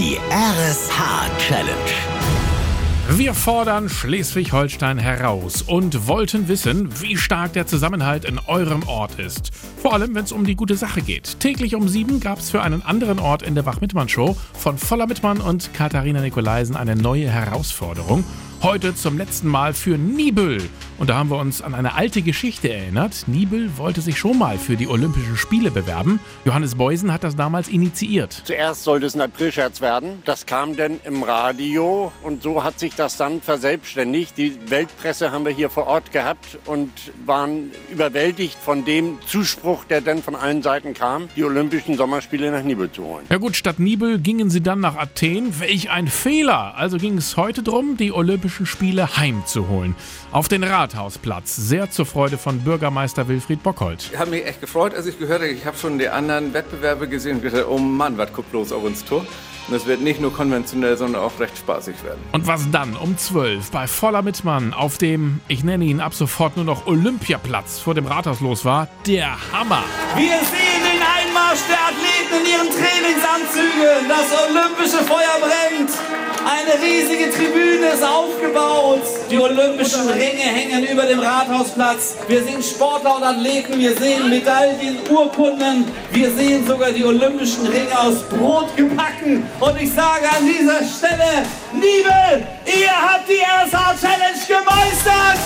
Die 0.00 0.16
RSH-Challenge. 0.30 1.74
Wir 3.10 3.34
fordern 3.34 3.90
Schleswig-Holstein 3.90 4.96
heraus 4.96 5.60
und 5.60 6.08
wollten 6.08 6.48
wissen, 6.48 6.88
wie 7.02 7.18
stark 7.18 7.52
der 7.52 7.66
Zusammenhalt 7.66 8.24
in 8.24 8.38
eurem 8.38 8.82
Ort 8.88 9.18
ist. 9.18 9.50
Vor 9.76 9.92
allem, 9.92 10.14
wenn 10.14 10.24
es 10.24 10.32
um 10.32 10.46
die 10.46 10.56
gute 10.56 10.76
Sache 10.76 11.02
geht. 11.02 11.38
Täglich 11.38 11.74
um 11.74 11.86
sieben 11.86 12.18
gab 12.18 12.38
es 12.38 12.48
für 12.48 12.62
einen 12.62 12.80
anderen 12.80 13.18
Ort 13.18 13.42
in 13.42 13.54
der 13.54 13.66
Wach-Mittmann-Show 13.66 14.38
von 14.54 14.78
Voller 14.78 15.06
Mittmann 15.06 15.38
und 15.38 15.74
Katharina 15.74 16.22
Nikolaisen 16.22 16.76
eine 16.76 16.96
neue 16.96 17.28
Herausforderung. 17.28 18.24
Heute 18.62 18.94
zum 18.94 19.16
letzten 19.16 19.48
Mal 19.48 19.72
für 19.72 19.96
Nibel. 19.96 20.60
Und 20.98 21.08
da 21.08 21.14
haben 21.14 21.30
wir 21.30 21.38
uns 21.38 21.62
an 21.62 21.74
eine 21.74 21.94
alte 21.94 22.20
Geschichte 22.20 22.70
erinnert. 22.70 23.24
Nibel 23.26 23.78
wollte 23.78 24.02
sich 24.02 24.18
schon 24.18 24.38
mal 24.38 24.58
für 24.58 24.76
die 24.76 24.86
Olympischen 24.86 25.38
Spiele 25.38 25.70
bewerben. 25.70 26.20
Johannes 26.44 26.74
Beusen 26.74 27.10
hat 27.10 27.24
das 27.24 27.34
damals 27.34 27.68
initiiert. 27.68 28.42
Zuerst 28.44 28.84
sollte 28.84 29.06
es 29.06 29.14
ein 29.14 29.22
Aprilscherz 29.22 29.80
werden. 29.80 30.22
Das 30.26 30.44
kam 30.44 30.76
dann 30.76 31.00
im 31.04 31.22
Radio 31.22 32.12
und 32.22 32.42
so 32.42 32.62
hat 32.62 32.78
sich 32.78 32.94
das 32.94 33.16
dann 33.16 33.40
verselbstständigt. 33.40 34.36
Die 34.36 34.58
Weltpresse 34.68 35.32
haben 35.32 35.46
wir 35.46 35.52
hier 35.52 35.70
vor 35.70 35.86
Ort 35.86 36.12
gehabt 36.12 36.58
und 36.66 36.90
waren 37.24 37.70
überwältigt 37.90 38.58
von 38.62 38.84
dem 38.84 39.20
Zuspruch, 39.26 39.84
der 39.84 40.02
dann 40.02 40.22
von 40.22 40.36
allen 40.36 40.60
Seiten 40.60 40.92
kam, 40.92 41.30
die 41.34 41.44
Olympischen 41.44 41.96
Sommerspiele 41.96 42.50
nach 42.50 42.62
Nibel 42.62 42.92
zu 42.92 43.04
holen. 43.04 43.24
Ja 43.30 43.38
gut, 43.38 43.56
statt 43.56 43.78
Nibel 43.78 44.18
gingen 44.18 44.50
sie 44.50 44.60
dann 44.60 44.80
nach 44.80 44.96
Athen. 44.96 45.58
Welch 45.60 45.88
ein 45.88 46.08
Fehler! 46.08 46.74
Also 46.76 46.98
ging 46.98 47.16
es 47.16 47.38
heute 47.38 47.62
darum, 47.62 47.96
die 47.96 48.12
Olympischen 48.12 48.49
Spiele 48.50 49.16
heimzuholen. 49.16 49.94
Auf 50.32 50.48
den 50.48 50.64
Rathausplatz, 50.64 51.56
sehr 51.56 51.90
zur 51.90 52.06
Freude 52.06 52.38
von 52.38 52.60
Bürgermeister 52.60 53.28
Wilfried 53.28 53.62
Bockhold. 53.62 54.10
Ich 54.12 54.18
habe 54.18 54.30
mich 54.30 54.44
echt 54.44 54.60
gefreut, 54.60 54.94
als 54.94 55.06
ich 55.06 55.18
gehört 55.18 55.40
habe, 55.40 55.50
ich 55.50 55.64
habe 55.64 55.76
schon 55.76 55.98
die 55.98 56.08
anderen 56.08 56.52
Wettbewerbe 56.52 57.08
gesehen 57.08 57.36
und 57.36 57.42
gedacht, 57.42 57.66
oh 57.68 57.78
Mann, 57.78 58.18
was 58.18 58.32
guckt 58.32 58.52
los 58.52 58.72
auf 58.72 58.82
uns 58.82 59.04
zu. 59.04 59.24
Und 59.68 59.76
es 59.76 59.86
wird 59.86 60.00
nicht 60.00 60.20
nur 60.20 60.32
konventionell, 60.32 60.96
sondern 60.96 61.22
auch 61.22 61.38
recht 61.38 61.56
spaßig 61.56 62.02
werden. 62.02 62.20
Und 62.32 62.46
was 62.48 62.68
dann 62.72 62.96
um 62.96 63.16
12 63.16 63.70
bei 63.70 63.86
voller 63.86 64.22
Mittmann 64.22 64.74
auf 64.74 64.98
dem, 64.98 65.40
ich 65.46 65.62
nenne 65.62 65.84
ihn 65.84 66.00
ab 66.00 66.12
sofort 66.12 66.56
nur 66.56 66.64
noch 66.64 66.86
Olympiaplatz 66.86 67.78
vor 67.78 67.94
dem 67.94 68.06
Rathaus 68.06 68.40
los 68.40 68.64
war, 68.64 68.88
der 69.06 69.28
Hammer. 69.52 69.84
Wir 70.16 70.38
sehen 70.38 70.82
den 70.82 71.00
Einmarsch 71.00 71.60
der 71.68 71.78
Athleten 71.86 72.40
in 72.40 72.50
ihren 72.50 72.68
Trainingsanzügen. 72.68 74.08
Das 74.08 74.26
olympische 74.48 75.04
Feuer 75.04 75.38
brennt. 75.40 76.19
Eine 76.60 76.82
riesige 76.82 77.30
Tribüne 77.30 77.86
ist 77.86 78.02
aufgebaut. 78.02 79.02
Die 79.30 79.38
olympischen 79.38 80.08
Ringe 80.08 80.42
hängen 80.42 80.84
über 80.84 81.04
dem 81.04 81.20
Rathausplatz. 81.20 82.16
Wir 82.28 82.44
sehen 82.44 82.62
Sportler 82.62 83.16
und 83.16 83.24
Athleten, 83.24 83.78
wir 83.78 83.96
sehen 83.96 84.28
Medaillen, 84.28 84.98
Urkunden. 85.08 85.90
Wir 86.10 86.30
sehen 86.32 86.66
sogar 86.66 86.90
die 86.90 87.04
olympischen 87.04 87.66
Ringe 87.66 87.98
aus 87.98 88.22
Brot 88.28 88.76
gebacken. 88.76 89.48
Und 89.58 89.80
ich 89.80 89.90
sage 89.92 90.26
an 90.36 90.44
dieser 90.44 90.84
Stelle, 90.84 91.46
Nibel, 91.72 92.46
ihr 92.66 92.90
habt 92.90 93.28
die 93.28 93.40
RSH 93.40 94.00
Challenge 94.00 94.46
gemeistert. 94.46 95.38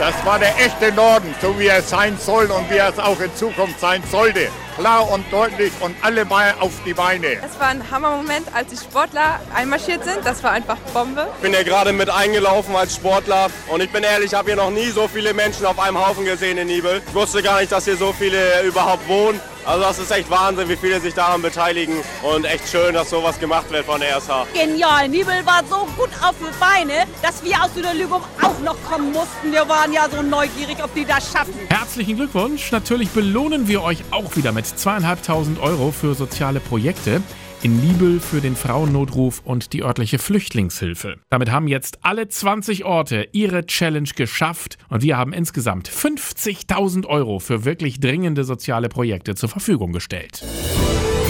Das 0.00 0.26
war 0.26 0.38
der 0.38 0.54
echte 0.58 0.92
Norden, 0.92 1.34
so 1.40 1.58
wie 1.58 1.66
er 1.68 1.80
sein 1.80 2.18
soll 2.18 2.46
und 2.50 2.70
wie 2.70 2.76
er 2.76 2.90
es 2.90 2.98
auch 2.98 3.20
in 3.20 3.34
Zukunft 3.34 3.80
sein 3.80 4.02
sollte. 4.10 4.48
Klar 4.78 5.10
und 5.10 5.24
deutlich 5.32 5.72
und 5.80 5.96
alle 6.02 6.24
mal 6.24 6.54
auf 6.60 6.70
die 6.86 6.94
Beine. 6.94 7.26
Es 7.44 7.58
war 7.58 7.66
ein 7.66 7.82
Hammermoment, 7.90 8.46
als 8.54 8.68
die 8.68 8.76
Sportler 8.76 9.40
einmarschiert 9.52 10.04
sind. 10.04 10.18
Das 10.24 10.44
war 10.44 10.52
einfach 10.52 10.76
Bombe. 10.94 11.26
Ich 11.38 11.42
bin 11.42 11.52
ja 11.52 11.64
gerade 11.64 11.92
mit 11.92 12.08
eingelaufen 12.08 12.76
als 12.76 12.94
Sportler 12.94 13.48
und 13.66 13.82
ich 13.82 13.90
bin 13.90 14.04
ehrlich, 14.04 14.26
ich 14.26 14.38
habe 14.38 14.50
hier 14.50 14.56
noch 14.56 14.70
nie 14.70 14.86
so 14.90 15.08
viele 15.08 15.34
Menschen 15.34 15.66
auf 15.66 15.80
einem 15.80 15.98
Haufen 15.98 16.24
gesehen 16.24 16.58
in 16.58 16.68
Nibel. 16.68 17.02
Ich 17.08 17.14
wusste 17.14 17.42
gar 17.42 17.58
nicht, 17.58 17.72
dass 17.72 17.86
hier 17.86 17.96
so 17.96 18.12
viele 18.12 18.62
überhaupt 18.62 19.08
wohnen. 19.08 19.40
Also 19.68 19.82
das 19.82 19.98
ist 19.98 20.10
echt 20.10 20.30
Wahnsinn, 20.30 20.66
wie 20.70 20.76
viele 20.76 20.98
sich 20.98 21.12
daran 21.12 21.42
beteiligen 21.42 21.96
und 22.22 22.46
echt 22.46 22.70
schön, 22.70 22.94
dass 22.94 23.10
sowas 23.10 23.38
gemacht 23.38 23.70
wird 23.70 23.84
von 23.84 24.00
der 24.00 24.16
RSH. 24.16 24.46
Genial, 24.54 25.06
Nibel 25.10 25.44
war 25.44 25.62
so 25.68 25.86
gut 25.94 26.08
auf 26.22 26.34
die 26.40 26.58
Beine, 26.58 27.04
dass 27.20 27.44
wir 27.44 27.62
aus 27.62 27.74
Süderlügum 27.74 28.22
auch 28.40 28.58
noch 28.64 28.82
kommen 28.90 29.12
mussten. 29.12 29.52
Wir 29.52 29.68
waren 29.68 29.92
ja 29.92 30.08
so 30.10 30.22
neugierig, 30.22 30.82
ob 30.82 30.94
die 30.94 31.04
das 31.04 31.30
schaffen. 31.30 31.52
Herzlichen 31.68 32.16
Glückwunsch. 32.16 32.72
Natürlich 32.72 33.10
belohnen 33.10 33.68
wir 33.68 33.82
euch 33.82 33.98
auch 34.10 34.36
wieder 34.36 34.52
mit 34.52 34.66
zweieinhalbtausend 34.66 35.60
Euro 35.60 35.92
für 35.92 36.14
soziale 36.14 36.60
Projekte 36.60 37.20
in 37.62 37.80
Nibel 37.80 38.20
für 38.20 38.40
den 38.40 38.56
Frauennotruf 38.56 39.42
und 39.44 39.72
die 39.72 39.82
örtliche 39.82 40.18
Flüchtlingshilfe. 40.18 41.16
Damit 41.30 41.50
haben 41.50 41.68
jetzt 41.68 41.98
alle 42.02 42.28
20 42.28 42.84
Orte 42.84 43.28
ihre 43.32 43.66
Challenge 43.66 44.08
geschafft 44.14 44.78
und 44.88 45.02
wir 45.02 45.16
haben 45.16 45.32
insgesamt 45.32 45.88
50.000 45.88 47.06
Euro 47.06 47.38
für 47.38 47.64
wirklich 47.64 48.00
dringende 48.00 48.44
soziale 48.44 48.88
Projekte 48.88 49.34
zur 49.34 49.48
Verfügung 49.48 49.92
gestellt. 49.92 50.44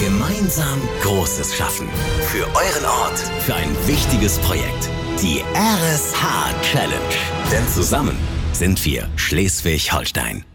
Gemeinsam 0.03 0.79
Großes 1.01 1.55
schaffen. 1.55 1.87
Für 2.21 2.45
euren 2.47 2.85
Ort. 2.85 3.19
Für 3.41 3.55
ein 3.55 3.69
wichtiges 3.85 4.39
Projekt. 4.39 4.89
Die 5.21 5.41
RSH 5.53 6.61
Challenge. 6.61 7.15
Denn 7.51 7.67
zusammen 7.67 8.15
sind 8.53 8.83
wir 8.85 9.09
Schleswig-Holstein. 9.15 10.45